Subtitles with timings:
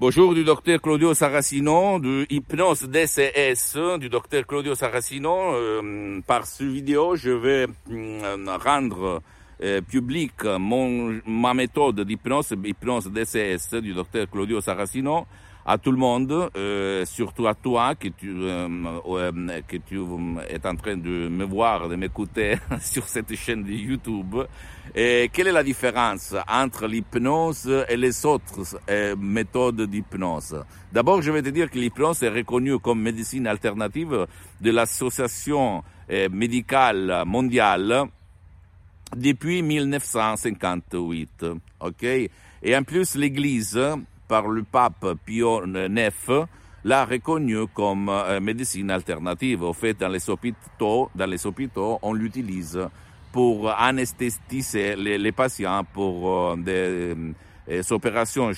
[0.00, 5.52] Bonjour du docteur Claudio Saracino de Hypnose DCS du docteur Claudio Saracino.
[5.52, 9.20] Euh, par ce vidéo, je vais euh, rendre
[9.62, 15.26] euh, public mon, ma méthode d'hypnose, hypnose DCS du docteur Claudio Saracino
[15.70, 18.68] à tout le monde, euh, surtout à toi que tu, euh,
[19.06, 20.00] euh, tu
[20.48, 24.34] es en train de me voir, de m'écouter sur cette chaîne de YouTube.
[24.92, 28.80] Quelle est la différence entre l'hypnose et les autres
[29.16, 30.64] méthodes d'hypnose?
[30.92, 34.26] D'abord, je vais te dire que l'hypnose est reconnue comme médecine alternative
[34.60, 35.84] de l'association
[36.32, 38.06] médicale mondiale
[39.16, 41.46] depuis 1958.
[41.78, 42.02] Ok?
[42.02, 43.78] Et en plus, l'Église
[44.30, 46.46] par le pape Pio IX
[46.84, 49.64] l'a reconnu comme euh, médecine alternative.
[49.64, 52.78] Au fait, dans les hôpitaux, dans les hôpitaux on l'utilise
[53.32, 57.14] pour anesthésier les, patients pour euh, des,
[57.66, 58.52] des euh, opérations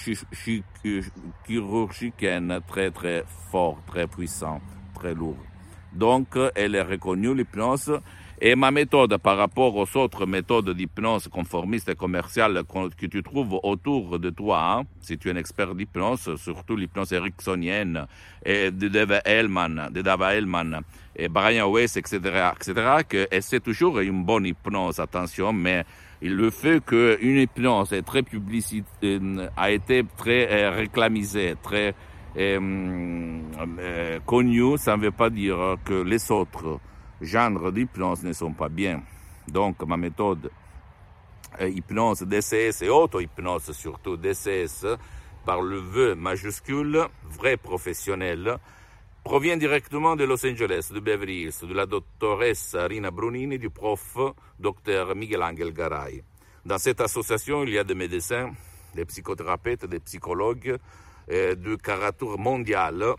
[1.47, 4.61] chirurgicales très très fortes, très puissantes,
[4.95, 5.39] très lourdes.
[5.93, 7.98] Donc, elle est reconnue, l'hypnose,
[8.45, 12.65] et ma méthode par rapport aux autres méthodes d'hypnose conformiste et commerciale
[12.99, 17.12] que tu trouves autour de toi, hein, si tu es un expert d'hypnose, surtout l'hypnose
[17.12, 18.09] ericksonienne
[18.45, 20.81] et de Dave Hellman, de Dave Hellman
[21.15, 22.19] et Brian Weiss, etc.,
[22.57, 22.75] etc.,
[23.09, 25.84] que c'est toujours une bonne hypnose, attention, mais
[26.21, 31.95] le fait qu'une hypnose est très publicité, euh, a été très euh, réclamisée, très
[32.37, 33.39] euh,
[33.79, 36.81] euh, connue, ça ne veut pas dire que les autres
[37.23, 39.03] genres d'hypnose ne sont pas bien.
[39.48, 40.51] Donc ma méthode
[41.61, 44.87] euh, hypnose DCS et auto-hypnose surtout DCS
[45.45, 48.59] par le V majuscule, vrai professionnel,
[49.25, 54.17] provient directement de Los Angeles, de Beverly Hills, de la doctoresse Rina Brunini, du prof
[54.59, 56.23] Dr Miguel Angel Garay.
[56.65, 58.53] Dans cette association, il y a des médecins,
[58.95, 60.77] des psychothérapeutes, des psychologues
[61.31, 63.15] euh, de caractère mondial,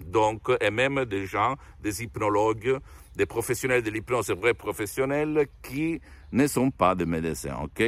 [0.00, 2.78] donc, et même des gens, des hypnologues,
[3.16, 6.00] des professionnels de l'hypnose, vrais professionnels, qui
[6.32, 7.82] ne sont pas des médecins, ok?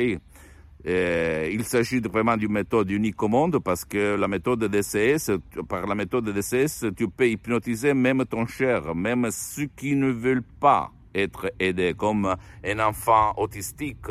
[0.84, 5.31] Et il s'agit vraiment d'une méthode unique au monde parce que la méthode DCS,
[5.69, 10.43] par la méthode DCS, tu peux hypnotiser même ton cher, même ceux qui ne veulent
[10.43, 12.34] pas être aidés, comme
[12.65, 14.09] un enfant autistique,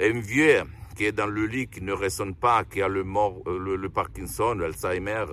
[0.00, 0.62] un vieux
[0.96, 3.88] qui est dans le lit, qui ne résonne pas, qui a le, mort, le, le
[3.88, 5.26] Parkinson, l'Alzheimer,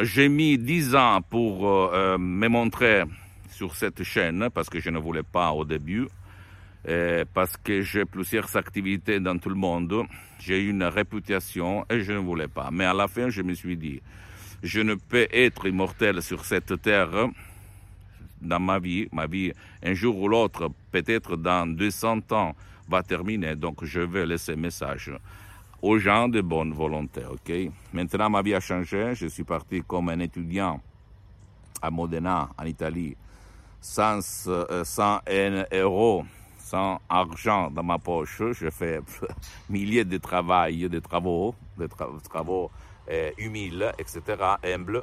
[0.03, 3.05] j'ai mis dix ans pour euh, me montrer
[3.49, 6.06] sur cette chaîne, parce que je ne voulais pas au début.
[6.89, 10.07] Euh, parce que j'ai plusieurs activités dans tout le monde,
[10.39, 12.71] j'ai une réputation et je ne voulais pas.
[12.73, 14.01] Mais à la fin, je me suis dit,
[14.63, 17.29] je ne peux être immortel sur cette terre
[18.41, 19.09] dans ma vie.
[19.13, 19.53] Ma vie,
[19.83, 22.55] un jour ou l'autre, peut-être dans 200 ans,
[22.89, 23.57] va terminer.
[23.57, 25.12] Donc, je vais laisser un message
[25.83, 27.23] aux gens de bonne volonté.
[27.31, 27.53] Ok?
[27.93, 29.15] Maintenant, ma vie a changé.
[29.15, 30.81] Je suis parti comme un étudiant
[31.83, 33.17] à Modena, en Italie,
[33.81, 36.25] sans, euh, sans un euro
[36.70, 38.42] sans argent dans ma poche.
[38.53, 39.00] Je fais
[39.69, 42.70] milliers de travail, de travaux, de tra travaux
[43.10, 44.20] euh, humiles, etc.,
[44.62, 45.03] humbles.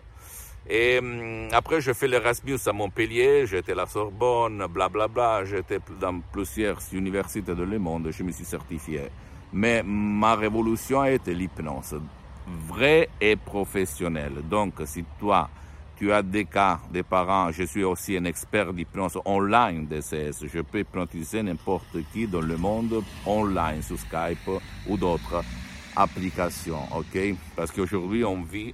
[0.69, 5.45] Et hum, après, je fais l'Erasmus à Montpellier, j'étais à la Sorbonne, blablabla, bla, bla,
[5.45, 9.03] j'étais dans plusieurs universités de le monde, je me suis certifié.
[9.53, 12.01] Mais ma révolution a été l'hypnose,
[12.67, 14.41] vraie et professionnelle.
[14.49, 15.49] Donc, si toi,
[15.97, 20.45] tu as des cas des parents, je suis aussi un expert d'hypnose online DCS.
[20.45, 24.49] Je peux hypnotiser n'importe qui dans le monde online sur Skype
[24.87, 25.43] ou d'autres
[25.95, 27.35] applications, ok?
[27.55, 28.73] Parce qu'aujourd'hui, on vit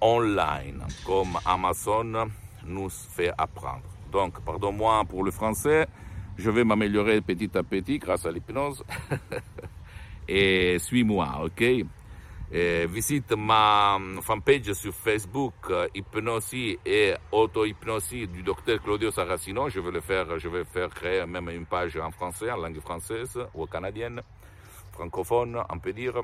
[0.00, 2.28] online, comme Amazon
[2.66, 3.84] nous fait apprendre.
[4.12, 5.86] Donc, pardon-moi pour le français,
[6.36, 8.84] je vais m'améliorer petit à petit grâce à l'hypnose.
[10.28, 11.86] Et suis-moi, ok?
[12.54, 19.70] Eh, visite ma fanpage sur Facebook, euh, Hypnosie et Auto-Hypnosie du docteur Claudio Saracino.
[19.70, 22.78] Je vais le faire, je vais faire créer même une page en français, en langue
[22.80, 24.20] française ou canadienne,
[24.92, 26.20] francophone, on peut dire.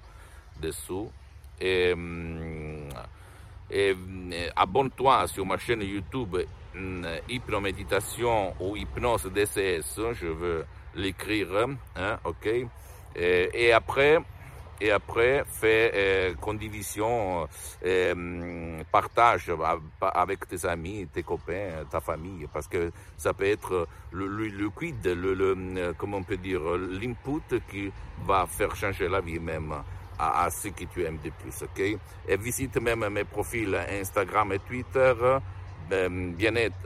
[0.62, 1.10] dessous.
[1.64, 2.90] Hum,
[3.70, 3.90] et,
[4.32, 6.38] et abonne-toi sur ma chaîne YouTube
[7.30, 10.66] Hypnoméditation ou Hypnose DCS, je veux
[10.96, 12.48] l'écrire, hein, ok?
[13.16, 14.18] Et, et après,
[14.82, 17.48] et après fait euh, condivision,
[17.86, 19.52] euh, partage
[20.02, 25.06] avec tes amis, tes copains, ta famille, parce que ça peut être le, le, quid,
[25.06, 26.62] le, le, comment on peut dire,
[27.00, 27.92] l'input qui
[28.26, 29.74] va faire changer la vie même
[30.20, 31.80] à, à ce que tu aimes de plus, ok?
[32.28, 35.14] Et visite même mes profils Instagram et Twitter,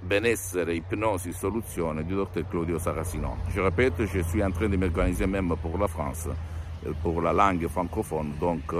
[0.03, 3.37] benessere, hypnose, soluzione du docteur Claudio Saracino.
[3.53, 6.29] Je répète, je suis en train de m'organiser même pour la France.
[7.01, 8.73] pour la langue francophone, donc,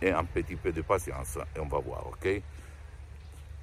[0.00, 2.26] et un petit peu de patience, et on va voir, ok?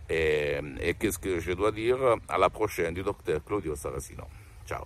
[0.09, 1.97] Et, et qu'est-ce que je dois dire
[2.27, 4.23] À la prochaine du docteur Claudio Saracino.
[4.65, 4.85] Ciao.